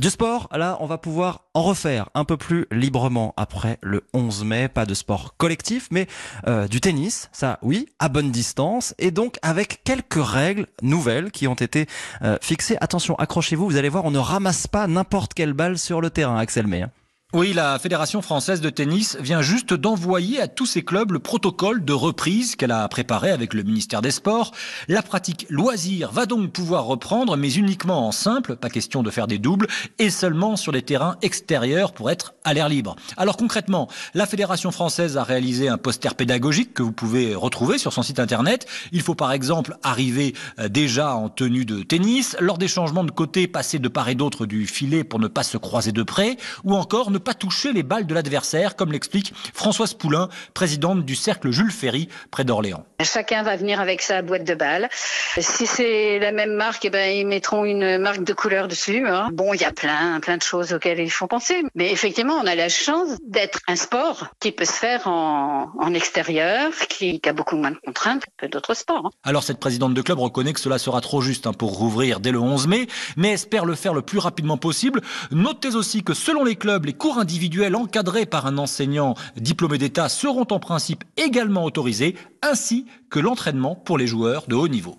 Du 0.00 0.10
sport, 0.10 0.48
là, 0.52 0.76
on 0.80 0.86
va 0.86 0.98
pouvoir 0.98 1.42
en 1.54 1.62
refaire 1.62 2.08
un 2.14 2.24
peu 2.24 2.36
plus 2.36 2.66
librement 2.72 3.32
après 3.36 3.78
le 3.80 4.02
11 4.12 4.44
mai. 4.44 4.68
Pas 4.68 4.86
de 4.86 4.94
sport 4.94 5.36
collectif, 5.36 5.86
mais 5.92 6.08
euh, 6.48 6.66
du 6.66 6.80
tennis, 6.80 7.30
ça 7.32 7.60
oui, 7.62 7.86
à 8.00 8.08
bonne 8.08 8.32
distance, 8.32 8.94
et 8.98 9.12
donc 9.12 9.36
avec 9.42 9.82
quelques 9.84 10.14
règles 10.14 10.66
nouvelles 10.82 11.30
qui 11.30 11.46
ont 11.46 11.54
été 11.54 11.86
euh, 12.22 12.36
fixées. 12.40 12.76
Attention, 12.80 13.14
accrochez-vous, 13.14 13.66
vous 13.66 13.76
allez 13.76 13.88
voir, 13.88 14.04
on 14.04 14.10
ne 14.10 14.18
ramasse 14.18 14.66
pas 14.66 14.88
n'importe 14.88 15.32
quelle 15.32 15.52
balle 15.52 15.78
sur 15.78 16.00
le 16.00 16.10
terrain, 16.10 16.38
Axel 16.38 16.66
May. 16.66 16.86
Oui, 17.34 17.52
la 17.52 17.80
Fédération 17.80 18.22
française 18.22 18.60
de 18.60 18.70
tennis 18.70 19.18
vient 19.20 19.42
juste 19.42 19.74
d'envoyer 19.74 20.40
à 20.40 20.46
tous 20.46 20.66
ses 20.66 20.84
clubs 20.84 21.10
le 21.10 21.18
protocole 21.18 21.84
de 21.84 21.92
reprise 21.92 22.54
qu'elle 22.54 22.70
a 22.70 22.86
préparé 22.86 23.32
avec 23.32 23.54
le 23.54 23.64
ministère 23.64 24.02
des 24.02 24.12
Sports. 24.12 24.52
La 24.86 25.02
pratique 25.02 25.44
loisir 25.50 26.12
va 26.12 26.26
donc 26.26 26.52
pouvoir 26.52 26.84
reprendre, 26.84 27.36
mais 27.36 27.52
uniquement 27.52 28.06
en 28.06 28.12
simple, 28.12 28.54
pas 28.54 28.70
question 28.70 29.02
de 29.02 29.10
faire 29.10 29.26
des 29.26 29.38
doubles, 29.38 29.66
et 29.98 30.10
seulement 30.10 30.54
sur 30.54 30.70
des 30.70 30.82
terrains 30.82 31.16
extérieurs 31.22 31.92
pour 31.92 32.08
être 32.08 32.34
à 32.44 32.54
l'air 32.54 32.68
libre. 32.68 32.94
Alors 33.16 33.36
concrètement, 33.36 33.88
la 34.14 34.26
Fédération 34.26 34.70
française 34.70 35.16
a 35.16 35.24
réalisé 35.24 35.66
un 35.66 35.76
poster 35.76 36.14
pédagogique 36.14 36.72
que 36.72 36.84
vous 36.84 36.92
pouvez 36.92 37.34
retrouver 37.34 37.78
sur 37.78 37.92
son 37.92 38.02
site 38.02 38.20
internet. 38.20 38.68
Il 38.92 39.02
faut 39.02 39.16
par 39.16 39.32
exemple 39.32 39.76
arriver 39.82 40.36
euh, 40.60 40.68
déjà 40.68 41.16
en 41.16 41.30
tenue 41.30 41.64
de 41.64 41.82
tennis, 41.82 42.36
lors 42.38 42.58
des 42.58 42.68
changements 42.68 43.02
de 43.02 43.10
côté, 43.10 43.48
passer 43.48 43.80
de 43.80 43.88
part 43.88 44.08
et 44.08 44.14
d'autre 44.14 44.46
du 44.46 44.68
filet 44.68 45.02
pour 45.02 45.18
ne 45.18 45.26
pas 45.26 45.42
se 45.42 45.56
croiser 45.56 45.90
de 45.90 46.04
près, 46.04 46.36
ou 46.62 46.76
encore 46.76 47.10
ne 47.10 47.23
pas 47.24 47.34
toucher 47.34 47.72
les 47.72 47.82
balles 47.82 48.06
de 48.06 48.14
l'adversaire, 48.14 48.76
comme 48.76 48.92
l'explique 48.92 49.32
Françoise 49.54 49.94
Poulain, 49.94 50.28
présidente 50.52 51.04
du 51.04 51.14
cercle 51.16 51.50
Jules 51.50 51.70
Ferry 51.72 52.08
près 52.30 52.44
d'Orléans. 52.44 52.84
Chacun 53.02 53.42
va 53.42 53.56
venir 53.56 53.80
avec 53.80 54.02
sa 54.02 54.22
boîte 54.22 54.44
de 54.44 54.54
balles. 54.54 54.88
Si 55.38 55.66
c'est 55.66 56.18
la 56.20 56.32
même 56.32 56.52
marque, 56.54 56.84
eh 56.84 56.90
ben, 56.90 57.10
ils 57.16 57.26
mettront 57.26 57.64
une 57.64 57.98
marque 57.98 58.22
de 58.24 58.32
couleur 58.32 58.68
dessus. 58.68 59.06
hein. 59.08 59.28
Bon, 59.32 59.52
il 59.54 59.60
y 59.60 59.64
a 59.64 59.72
plein, 59.72 60.20
plein 60.20 60.36
de 60.36 60.42
choses 60.42 60.72
auxquelles 60.72 61.00
il 61.00 61.10
faut 61.10 61.26
penser. 61.26 61.62
Mais 61.74 61.90
effectivement, 61.90 62.34
on 62.34 62.46
a 62.46 62.54
la 62.54 62.68
chance 62.68 63.08
d'être 63.26 63.58
un 63.68 63.76
sport 63.76 64.28
qui 64.40 64.52
peut 64.52 64.64
se 64.64 64.72
faire 64.72 65.06
en, 65.08 65.70
en 65.78 65.94
extérieur, 65.94 66.70
qui, 66.88 67.20
qui 67.20 67.28
a 67.28 67.32
beaucoup 67.32 67.56
moins 67.56 67.72
de 67.72 67.78
contraintes 67.84 68.24
que 68.36 68.46
d'autres 68.46 68.74
sports. 68.74 69.06
hein. 69.06 69.10
Alors 69.24 69.42
cette 69.42 69.58
présidente 69.58 69.94
de 69.94 70.02
club 70.02 70.18
reconnaît 70.18 70.52
que 70.52 70.60
cela 70.60 70.78
sera 70.78 71.00
trop 71.00 71.20
juste 71.20 71.46
hein, 71.46 71.52
pour 71.52 71.76
rouvrir 71.76 72.20
dès 72.20 72.30
le 72.30 72.38
11 72.40 72.66
mai, 72.68 72.86
mais 73.16 73.32
espère 73.32 73.64
le 73.64 73.74
faire 73.74 73.94
le 73.94 74.02
plus 74.02 74.18
rapidement 74.18 74.56
possible. 74.56 75.00
Notez 75.30 75.74
aussi 75.74 76.02
que 76.02 76.14
selon 76.14 76.44
les 76.44 76.56
clubs, 76.56 76.84
les 76.84 76.92
individuels 77.18 77.76
encadrés 77.76 78.26
par 78.26 78.46
un 78.46 78.58
enseignant 78.58 79.14
diplômé 79.36 79.78
d'État 79.78 80.08
seront 80.08 80.46
en 80.50 80.58
principe 80.58 81.04
également 81.16 81.64
autorisés, 81.64 82.16
ainsi 82.42 82.86
que 83.10 83.20
l'entraînement 83.20 83.74
pour 83.74 83.98
les 83.98 84.06
joueurs 84.06 84.44
de 84.48 84.54
haut 84.54 84.68
niveau. 84.68 84.96